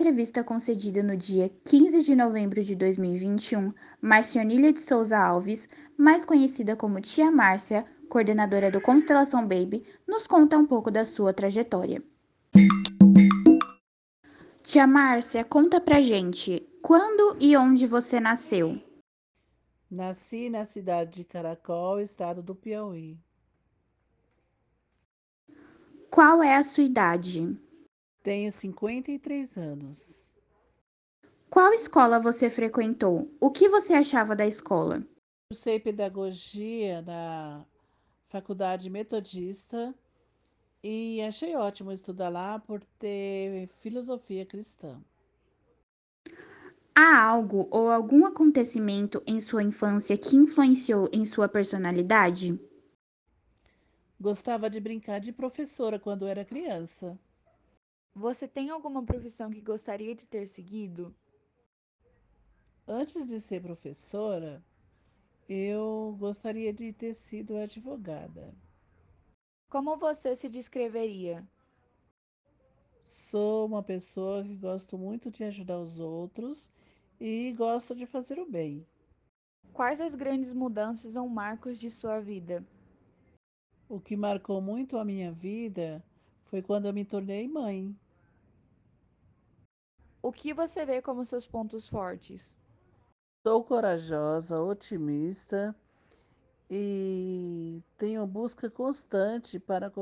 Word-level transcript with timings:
entrevista 0.00 0.42
concedida 0.42 1.02
no 1.02 1.14
dia 1.14 1.50
15 1.62 2.02
de 2.02 2.16
novembro 2.16 2.64
de 2.64 2.74
2021, 2.74 3.70
Marcionília 4.00 4.72
de 4.72 4.80
Souza 4.80 5.18
Alves, 5.18 5.68
mais 5.94 6.24
conhecida 6.24 6.74
como 6.74 7.02
Tia 7.02 7.30
Márcia, 7.30 7.84
coordenadora 8.08 8.70
do 8.70 8.80
Constelação 8.80 9.46
Baby, 9.46 9.84
nos 10.08 10.26
conta 10.26 10.56
um 10.56 10.64
pouco 10.64 10.90
da 10.90 11.04
sua 11.04 11.34
trajetória. 11.34 12.02
Tia 14.62 14.86
Márcia, 14.86 15.44
conta 15.44 15.78
pra 15.78 16.00
gente, 16.00 16.66
quando 16.80 17.36
e 17.38 17.54
onde 17.54 17.86
você 17.86 18.18
nasceu? 18.18 18.80
Nasci 19.90 20.48
na 20.48 20.64
cidade 20.64 21.18
de 21.18 21.24
Caracol, 21.24 22.00
estado 22.00 22.42
do 22.42 22.54
Piauí. 22.54 23.18
Qual 26.10 26.42
é 26.42 26.56
a 26.56 26.62
sua 26.62 26.84
idade? 26.84 27.54
Tenho 28.22 28.52
53 28.52 29.56
anos. 29.56 30.30
Qual 31.48 31.72
escola 31.72 32.20
você 32.20 32.50
frequentou? 32.50 33.34
O 33.40 33.50
que 33.50 33.68
você 33.68 33.94
achava 33.94 34.36
da 34.36 34.46
escola? 34.46 35.02
Cursei 35.50 35.80
pedagogia 35.80 37.00
na 37.02 37.64
faculdade 38.28 38.90
metodista 38.90 39.94
e 40.84 41.22
achei 41.22 41.56
ótimo 41.56 41.90
estudar 41.92 42.28
lá 42.28 42.58
por 42.58 42.84
ter 42.98 43.68
filosofia 43.78 44.44
cristã. 44.44 45.00
Há 46.94 47.24
algo 47.24 47.68
ou 47.70 47.90
algum 47.90 48.26
acontecimento 48.26 49.22
em 49.26 49.40
sua 49.40 49.62
infância 49.62 50.16
que 50.18 50.36
influenciou 50.36 51.08
em 51.10 51.24
sua 51.24 51.48
personalidade? 51.48 52.60
Gostava 54.20 54.68
de 54.68 54.78
brincar 54.78 55.20
de 55.20 55.32
professora 55.32 55.98
quando 55.98 56.26
era 56.26 56.44
criança. 56.44 57.18
Você 58.20 58.46
tem 58.46 58.68
alguma 58.68 59.02
profissão 59.02 59.50
que 59.50 59.62
gostaria 59.62 60.14
de 60.14 60.28
ter 60.28 60.46
seguido? 60.46 61.16
Antes 62.86 63.24
de 63.24 63.40
ser 63.40 63.62
professora, 63.62 64.62
eu 65.48 66.14
gostaria 66.18 66.70
de 66.70 66.92
ter 66.92 67.14
sido 67.14 67.56
advogada. 67.56 68.54
Como 69.70 69.96
você 69.96 70.36
se 70.36 70.50
descreveria? 70.50 71.48
Sou 73.00 73.64
uma 73.64 73.82
pessoa 73.82 74.44
que 74.44 74.54
gosto 74.54 74.98
muito 74.98 75.30
de 75.30 75.44
ajudar 75.44 75.80
os 75.80 75.98
outros 75.98 76.70
e 77.18 77.54
gosto 77.56 77.94
de 77.94 78.04
fazer 78.04 78.38
o 78.38 78.44
bem. 78.44 78.86
Quais 79.72 79.98
as 79.98 80.14
grandes 80.14 80.52
mudanças 80.52 81.16
ou 81.16 81.26
marcos 81.26 81.80
de 81.80 81.90
sua 81.90 82.20
vida? 82.20 82.62
O 83.88 83.98
que 83.98 84.14
marcou 84.14 84.60
muito 84.60 84.98
a 84.98 85.06
minha 85.06 85.32
vida 85.32 86.04
foi 86.44 86.60
quando 86.60 86.84
eu 86.84 86.92
me 86.92 87.06
tornei 87.06 87.48
mãe. 87.48 87.96
O 90.30 90.32
que 90.32 90.54
você 90.54 90.86
vê 90.86 91.02
como 91.02 91.24
seus 91.24 91.44
pontos 91.44 91.88
fortes? 91.88 92.56
Sou 93.42 93.64
corajosa, 93.64 94.60
otimista 94.60 95.74
e 96.70 97.82
tenho 97.98 98.24
busca 98.28 98.70
constante 98.70 99.58
para 99.58 99.92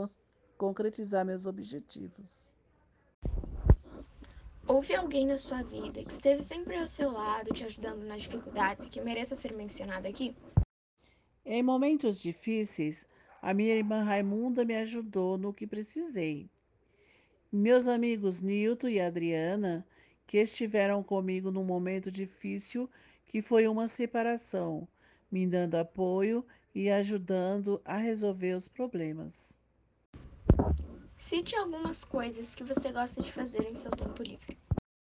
concretizar 0.58 1.24
meus 1.24 1.46
objetivos. 1.46 2.54
Houve 4.66 4.94
alguém 4.94 5.26
na 5.26 5.38
sua 5.38 5.62
vida 5.62 6.04
que 6.04 6.12
esteve 6.12 6.42
sempre 6.42 6.76
ao 6.76 6.86
seu 6.86 7.10
lado, 7.10 7.54
te 7.54 7.64
ajudando 7.64 8.04
nas 8.04 8.20
dificuldades 8.20 8.84
e 8.84 8.90
que 8.90 9.00
mereça 9.00 9.34
ser 9.34 9.54
mencionado 9.54 10.06
aqui? 10.06 10.36
Em 11.42 11.62
momentos 11.62 12.20
difíceis, 12.20 13.08
a 13.40 13.54
minha 13.54 13.74
irmã 13.74 14.02
Raimunda 14.02 14.62
me 14.62 14.76
ajudou 14.76 15.38
no 15.38 15.54
que 15.54 15.66
precisei. 15.66 16.50
Meus 17.50 17.88
amigos 17.88 18.42
Nilton 18.42 18.88
e 18.88 19.00
Adriana, 19.00 19.86
que 20.28 20.36
estiveram 20.36 21.02
comigo 21.02 21.50
num 21.50 21.64
momento 21.64 22.10
difícil, 22.10 22.88
que 23.24 23.40
foi 23.40 23.66
uma 23.66 23.88
separação, 23.88 24.86
me 25.32 25.46
dando 25.46 25.76
apoio 25.76 26.44
e 26.74 26.90
ajudando 26.90 27.80
a 27.82 27.96
resolver 27.96 28.54
os 28.54 28.68
problemas. 28.68 29.58
Cite 31.16 31.56
algumas 31.56 32.04
coisas 32.04 32.54
que 32.54 32.62
você 32.62 32.92
gosta 32.92 33.22
de 33.22 33.32
fazer 33.32 33.62
em 33.62 33.74
seu 33.74 33.90
tempo 33.90 34.22
livre. 34.22 34.58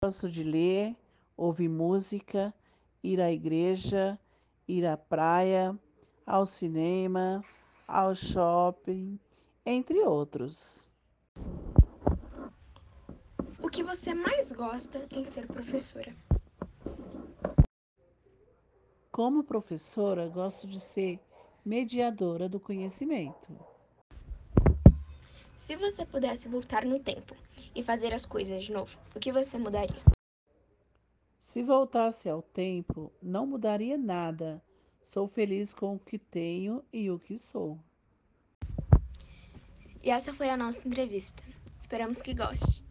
Gosto 0.04 0.30
de 0.30 0.44
ler, 0.44 0.96
ouvir 1.36 1.68
música, 1.68 2.54
ir 3.02 3.20
à 3.20 3.30
igreja, 3.32 4.18
ir 4.68 4.86
à 4.86 4.96
praia, 4.96 5.76
ao 6.24 6.46
cinema, 6.46 7.44
ao 7.88 8.14
shopping, 8.14 9.18
entre 9.66 9.98
outros. 9.98 10.92
O 13.78 13.80
que 13.80 13.96
você 13.96 14.12
mais 14.12 14.50
gosta 14.50 15.06
em 15.12 15.24
ser 15.24 15.46
professora? 15.46 16.12
Como 19.12 19.44
professora, 19.44 20.26
gosto 20.26 20.66
de 20.66 20.80
ser 20.80 21.20
mediadora 21.64 22.48
do 22.48 22.58
conhecimento. 22.58 23.56
Se 25.56 25.76
você 25.76 26.04
pudesse 26.04 26.48
voltar 26.48 26.84
no 26.84 26.98
tempo 26.98 27.36
e 27.72 27.84
fazer 27.84 28.12
as 28.12 28.26
coisas 28.26 28.64
de 28.64 28.72
novo, 28.72 28.98
o 29.14 29.20
que 29.20 29.30
você 29.30 29.56
mudaria? 29.56 30.02
Se 31.36 31.62
voltasse 31.62 32.28
ao 32.28 32.42
tempo, 32.42 33.12
não 33.22 33.46
mudaria 33.46 33.96
nada 33.96 34.60
Sou 35.00 35.28
feliz 35.28 35.72
com 35.72 35.94
o 35.94 36.00
que 36.00 36.18
tenho 36.18 36.84
e 36.92 37.12
o 37.12 37.18
que 37.20 37.38
sou. 37.38 37.78
E 40.02 40.10
essa 40.10 40.34
foi 40.34 40.50
a 40.50 40.56
nossa 40.56 40.80
entrevista. 40.84 41.44
Esperamos 41.78 42.20
que 42.20 42.34
goste. 42.34 42.87